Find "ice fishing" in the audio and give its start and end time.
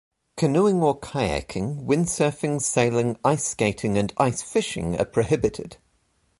4.17-4.97